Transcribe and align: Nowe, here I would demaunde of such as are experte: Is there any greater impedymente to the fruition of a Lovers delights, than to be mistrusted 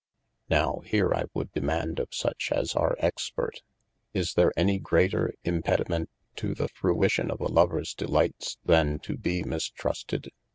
Nowe, 0.49 0.79
here 0.83 1.13
I 1.13 1.25
would 1.35 1.51
demaunde 1.53 1.99
of 1.99 2.07
such 2.11 2.51
as 2.51 2.73
are 2.73 2.95
experte: 3.03 3.61
Is 4.15 4.33
there 4.33 4.51
any 4.57 4.79
greater 4.79 5.31
impedymente 5.45 6.07
to 6.37 6.55
the 6.55 6.69
fruition 6.69 7.29
of 7.29 7.39
a 7.39 7.45
Lovers 7.47 7.93
delights, 7.93 8.57
than 8.65 8.97
to 9.01 9.15
be 9.15 9.43
mistrusted 9.43 10.31